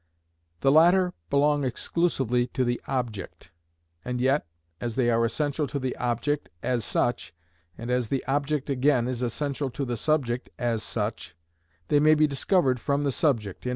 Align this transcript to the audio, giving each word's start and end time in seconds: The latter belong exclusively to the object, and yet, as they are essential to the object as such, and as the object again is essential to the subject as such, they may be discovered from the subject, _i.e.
The 0.61 0.71
latter 0.71 1.13
belong 1.29 1.63
exclusively 1.63 2.47
to 2.57 2.65
the 2.65 2.81
object, 2.87 3.51
and 4.03 4.19
yet, 4.19 4.47
as 4.79 4.95
they 4.95 5.11
are 5.11 5.23
essential 5.23 5.67
to 5.67 5.77
the 5.77 5.95
object 5.97 6.49
as 6.63 6.83
such, 6.83 7.35
and 7.77 7.91
as 7.91 8.07
the 8.09 8.25
object 8.25 8.71
again 8.71 9.07
is 9.07 9.21
essential 9.21 9.69
to 9.69 9.85
the 9.85 9.97
subject 9.97 10.49
as 10.57 10.81
such, 10.81 11.35
they 11.89 11.99
may 11.99 12.15
be 12.15 12.25
discovered 12.25 12.79
from 12.79 13.03
the 13.03 13.11
subject, 13.11 13.63
_i.e. 13.65 13.69